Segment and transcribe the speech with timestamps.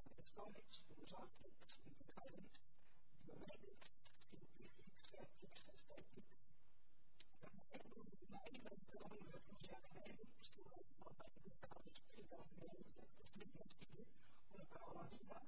[0.00, 2.54] electronics resulted in the current
[3.26, 3.76] dramatic
[4.32, 5.52] increase in suspected
[7.42, 13.04] environmental damage and storage of agricultural data
[13.36, 14.04] previously
[14.56, 15.40] on our Riva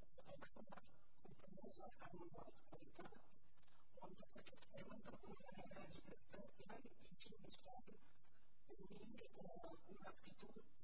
[0.00, 0.40] Express
[1.44, 3.10] compressor carbide filter
[4.00, 7.88] on the experiment organized by Iran Insurance Fund,
[8.70, 10.83] Ürgü Kulakçıoğlu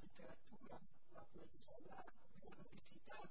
[0.00, 0.78] literatura,
[1.12, 1.96] la poesía,
[2.44, 3.28] la musicidad,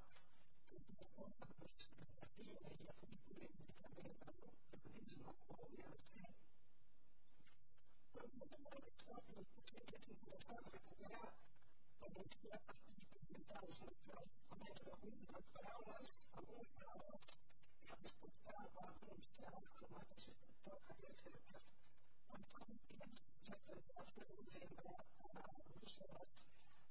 [0.97, 6.21] la fotografía y la pintura indirectamente al mismo obviamente.
[8.13, 11.33] Pero no tenemos que estar en el presente sin pensar en recuperar
[12.01, 17.21] la poesía experimental, central, poner algunas palabras, algunas palabras,
[17.81, 21.61] y respetar para pronunciar los formatos que se tocan y etcétera.
[22.33, 25.41] Entonces, se trata de hacer un sembrar para
[25.81, 26.27] nosotros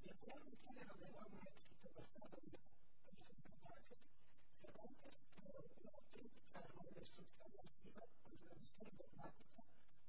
[0.00, 2.56] The important now they want me to keep the settlement
[3.04, 4.00] based on the market.
[4.56, 5.16] So that is
[5.76, 6.64] the update on
[6.96, 9.50] the sustainability of the stable market.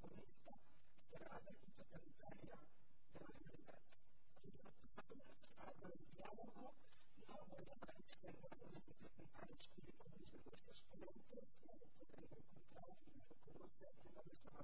[0.01, 0.53] Omista
[1.07, 2.57] zdravlje i totalitarija
[3.13, 3.77] doživljava
[5.59, 6.65] razvoj u dijalogu
[7.17, 14.63] i ovo je zajednička odgovornost pripadničkih političkih struktura, te potrebne kontrole i rukovodstva prema državama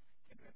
[0.31, 0.55] Gracias.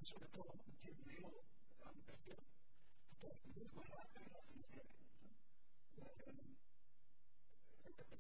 [0.03, 1.29] sobre que todo quien dio
[1.79, 2.43] la educación,
[3.20, 4.51] porque es muy buena en las.
[7.84, 8.12] por la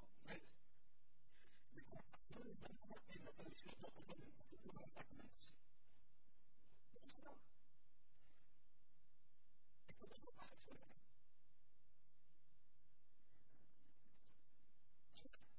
[2.33, 5.51] Noi dobbiamo sapere che il suo dopo che non lo fa come si.
[6.91, 7.33] Non si fa.
[9.85, 10.79] E come si fa a fare?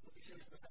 [0.00, 0.70] Lo dice il governo.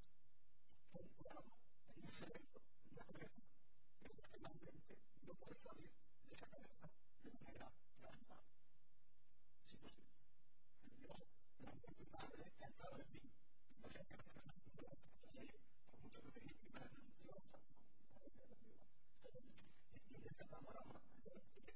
[0.99, 1.55] el drama,
[1.95, 2.61] el cerebro,
[2.95, 3.41] la cabeza,
[4.01, 5.91] es la que realmente no puede salir
[6.27, 6.89] de esa cabeza
[7.23, 7.71] de manera
[8.01, 8.43] racional.
[9.65, 9.87] Si no,
[10.99, 11.15] yo,
[11.59, 13.31] realmente mi madre ha estado en mí,
[13.79, 14.53] no sé qué me ha
[15.91, 17.61] por mucho que me diga mi madre, no te vamos a
[20.11, 21.01] y de esta panorama,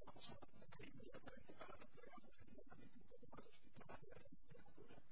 [0.06, 5.06] vamos a referir inmediatamente a la naturaleza, inmediatamente un poco más hospitalaria de la literatura.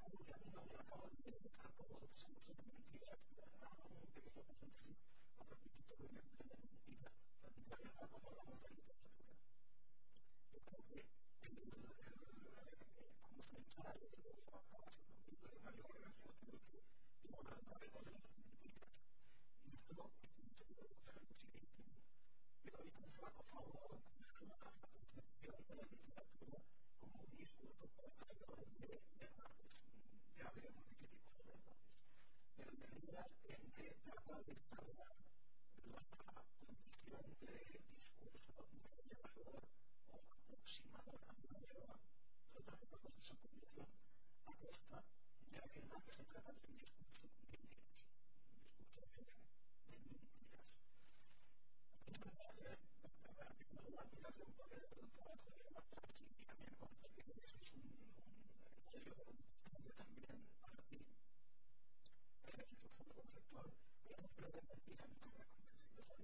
[0.00, 3.37] I would have no doubt that the couple of sensitive ideas
[5.38, 5.68] Gracias.
[35.92, 36.02] la
[36.60, 37.52] condición de
[37.88, 38.66] discurso
[39.08, 39.62] mediador
[40.08, 41.98] o aproximador a mediador,
[42.52, 43.88] tratar de conseguir esa condición
[44.46, 45.04] a costa
[45.50, 48.04] de aquella que se trata de un discurso de mentiras,
[48.52, 49.32] un discurso de,
[49.88, 50.66] de mentiras.
[52.06, 55.82] Es verdad que no va a tirar de un poder del trabajo de la
[56.38, 59.14] y a mí me consta que eso es un, un serio
[59.70, 61.00] cambio también para ti.
[62.44, 63.70] Eres un conceptual,
[64.02, 65.67] pero no creo que me tiran nada con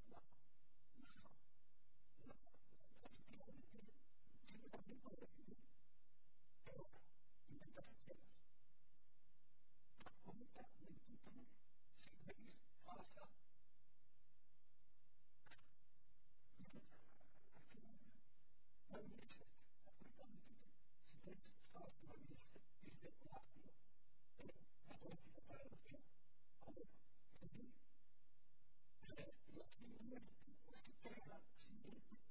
[4.91, 5.57] tipo de vivir,
[6.65, 6.83] pero
[7.47, 8.27] intentas hacerlas.
[10.25, 11.45] Comenta, mentítame,
[11.97, 13.23] si veis, falsa.
[18.89, 20.73] No olvides esto, comenta, mentítame,
[21.07, 23.71] si veis, falsa, no olvides esto, dice rápido,
[24.35, 24.53] pero
[24.87, 26.03] la política para los que,
[26.59, 26.81] como,
[27.39, 27.71] entendí.
[28.99, 30.17] Pero la siguiente,
[30.65, 32.30] pues, que pega la siguiente,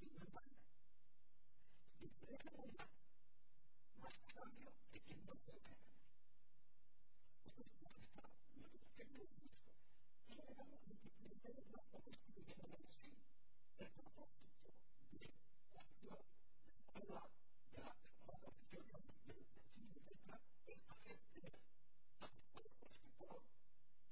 [0.00, 0.56] yumurtana.
[2.00, 2.88] Desde esa bomba,
[3.98, 5.76] más cambio de quien no lo gana.
[7.44, 9.70] Esto es un estado, no es que no es esto.
[10.28, 13.16] Y le damos un tipo de la construyendo la acción,
[13.78, 14.72] el propósito
[15.10, 15.32] de
[15.72, 16.24] la acción,
[16.94, 17.30] de la
[17.70, 19.20] de la valoración de la
[19.74, 21.60] significa es hacer creer
[22.20, 23.42] a los cuerpos que todo,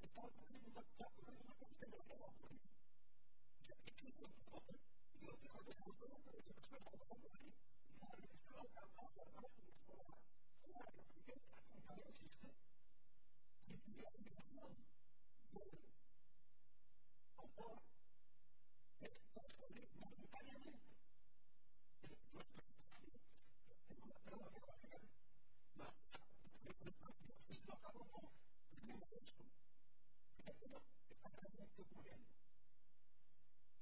[0.01, 2.61] que todo el mundo está con una cosa que no lo va a poner.
[3.67, 4.61] Ya que tú no lo
[5.23, 5.69] Gracias.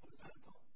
[0.00, 0.75] Por lo tanto,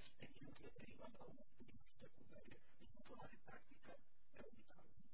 [0.00, 1.59] experiencia derivada
[2.00, 3.92] secundaria y forma de práctica
[4.32, 5.04] gratuitamente.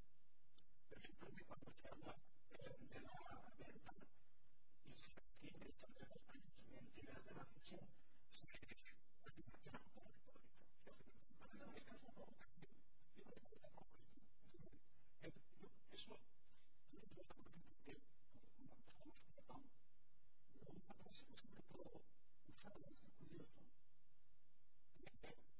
[0.89, 2.15] Permítanme cuando se habla
[2.49, 3.11] de la
[3.61, 3.93] venta
[4.85, 7.85] y se refiere sobre los entidades de la ficción,
[8.31, 9.07] se refiere a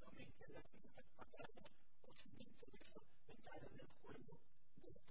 [0.00, 0.80] no me interesa
[1.16, 1.50] pagar
[2.02, 4.49] o si me interesa entrar en el juego
[4.90, 5.10] Gracias.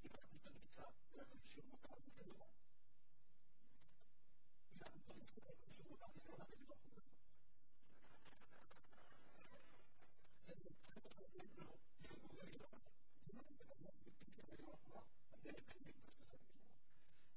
[0.00, 2.48] Iran menderita revolusi muka kedua.
[4.72, 7.06] Iran menderita revolusi muka kedua dari Bakuman.
[10.46, 10.94] Dan kita
[11.36, 11.64] itu
[12.00, 12.80] yang mulai Iran,
[13.28, 16.72] dengan dengan tiga dari Bakuman, ada yang kami bersesat di sana.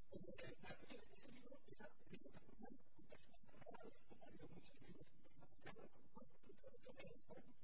[0.08, 5.34] Kemudian ada yang di sini kita di Bakuman, kita sudah ada kepada muslim, kita sudah
[5.68, 7.63] ada kepada kita sudah ada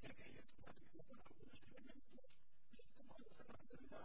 [0.00, 2.30] que aquellos que participan en algunos elementos,
[2.96, 4.04] como los de la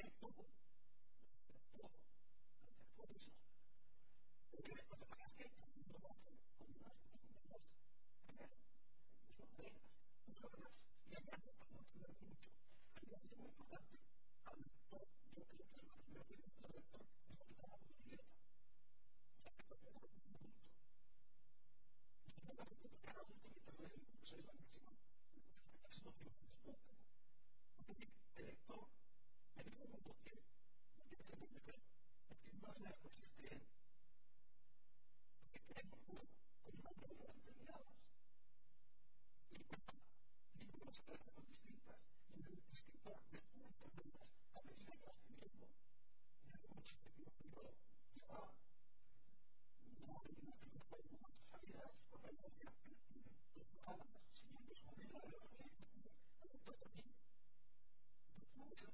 [0.00, 0.30] Gracias.
[29.60, 30.40] Entiendo por qué.
[32.28, 33.62] Porque mala cosas creen.
[35.38, 36.00] Porque creemos
[36.64, 37.94] con mano de las vendadas.
[39.50, 39.94] Y papá,
[40.54, 42.00] digo las palabras distintas.
[42.34, 45.66] Y el escritor de puntas velas a medida que vas viviendo.
[46.48, 47.74] Ya mucho te digo, pero
[48.16, 48.54] ya va.
[50.00, 52.72] No hay una que no puede más salidas por la gloria.
[53.84, 56.10] Todas las siguientes monedas de la gente.
[56.64, 57.19] Todo aquí.
[58.68, 58.90] Gracias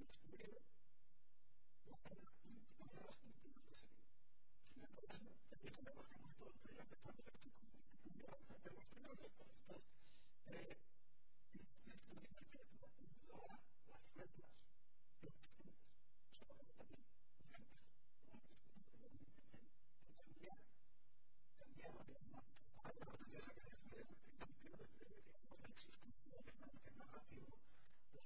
[0.00, 0.56] kids from there.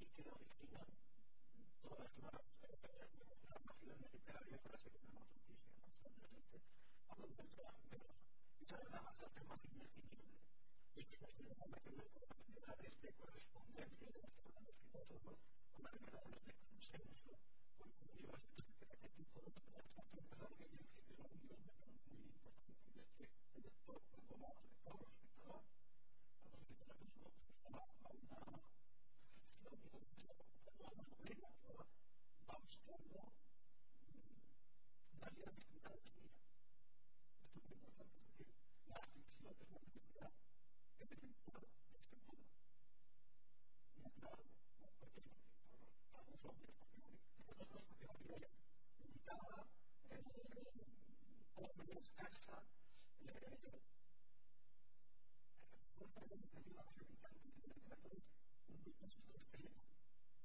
[0.00, 1.03] y que lo distingan
[1.84, 2.32] todas las,
[3.48, 6.62] las máquinas necesarias para seguir la noticia, constantemente,
[7.08, 8.16] a donde sea menos.
[8.60, 10.40] Esa es la bastante más indefinible.
[10.96, 15.36] Y que la información de la es de correspondencia de las personas que nosotros,
[15.72, 17.32] con las relaciones de consenso,
[17.76, 22.96] con cultivos, etcétera, qué tipo de transacción pedagógica y genera un guión muy importante en
[22.96, 23.28] este
[23.60, 25.68] sector, como vamos a todos los sectores,
[26.40, 28.64] a los sectores que están a una, a una,
[31.24, 31.86] Therefore,
[32.46, 33.24] Baustelle
[35.20, 36.28] dalle alternative.
[37.40, 38.52] Det tog mig något att till
[38.86, 40.30] lärlingsjobbet när jag gjorde det.
[40.98, 42.36] Jag vet inte vad jag ska på.
[43.94, 44.36] Men där
[44.80, 45.24] var partiet
[45.70, 48.50] på alla frågor på jorden.
[49.24, 50.72] Jag har ju olika
[51.54, 52.62] avmälningskassa.
[55.98, 58.22] Första gången jag gjorde det var 20 år sedan.
[58.66, 59.93] Och det var just det.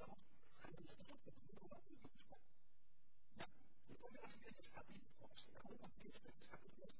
[0.00, 0.18] estamos
[0.56, 2.36] saliendo de un mundo materialista.
[3.36, 3.46] Ya,
[3.88, 6.94] le pone las piezas también, como si cada una pieza de esas piezas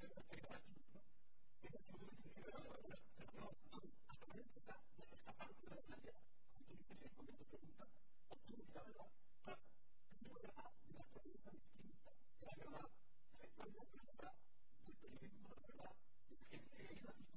[0.00, 1.02] tenga que llevar aquí, ¿no?
[1.62, 2.74] Pero yo creo que pero no,
[3.14, 3.50] pero no,
[4.10, 6.18] hasta la empresa es escapar de la realidad.
[6.50, 7.86] Como tú dices, el momento pregunta,
[8.26, 9.10] obtiene la verdad,
[9.44, 9.62] claro,
[10.10, 12.90] es la verdad de la pregunta distinta, de la verdad,
[13.30, 14.34] de la actualidad, de la verdad,
[14.82, 15.94] del periodismo, de la verdad,
[16.26, 17.31] de la ciencia, de la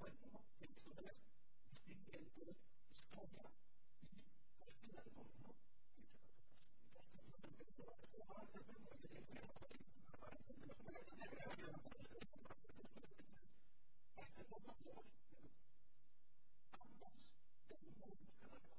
[0.00, 0.16] Bueno,
[0.60, 1.12] entonces,
[1.70, 2.56] el siguiente
[2.90, 3.44] es Coca.
[4.80, 5.54] Y la de Bono,
[5.94, 7.84] que se
[16.80, 17.30] Ambos
[17.68, 18.78] del mismo Nicaragua.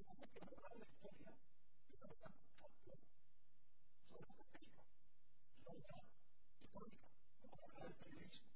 [0.00, 1.36] Una que habla de la historia
[1.86, 2.80] y la verdad tanto
[4.08, 4.84] sobre la política,
[5.64, 6.02] sobre la
[6.64, 7.08] económica,
[7.42, 8.55] como habla del periodismo.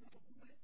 [0.00, 0.56] la palabra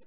[0.00, 0.06] I'm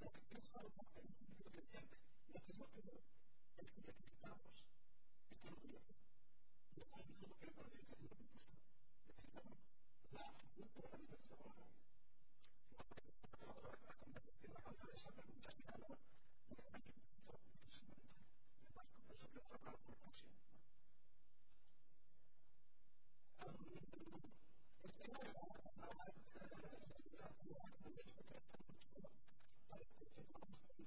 [0.00, 1.96] lo que piensa el hombre es lo que siente,
[2.32, 3.02] lo que no creo
[3.56, 4.64] es que necesitamos
[5.30, 5.94] este movimiento.
[6.76, 8.56] Y está viendo lo que le parece que no necesita.
[9.06, 9.58] Necesitamos
[10.12, 11.74] la acción por la libertad de la vida.
[14.52, 18.24] La causa de esa pregunta es que habla de la libertad instrumental.
[18.60, 20.34] Además, con eso quiero hablar por ocasión.
[24.82, 25.42] El tema de la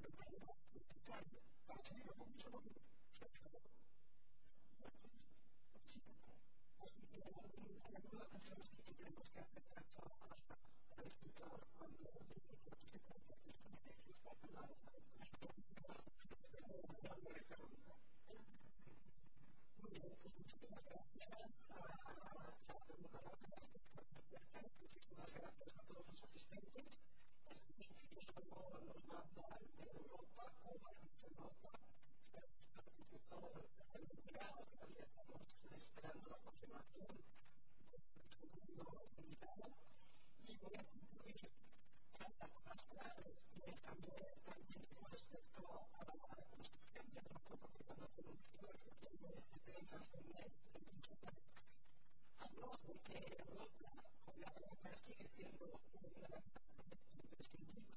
[0.00, 0.46] 的改革，
[1.04, 2.74] 战略把新的工业化建
[3.12, 3.60] 设的
[5.86, 6.34] 基本功，
[6.78, 10.36] 我们要我们大家都要很小心一点，不要再再造啊，
[10.96, 15.10] 再去造啊，我们我们这个这个这个这个我们要做到，我们要做到。
[52.40, 56.40] Hablamos de que Europa, con la democracia, siendo una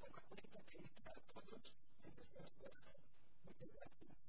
[0.00, 1.66] But I think that we have others
[2.04, 2.74] in the sense that
[3.46, 4.27] we can actually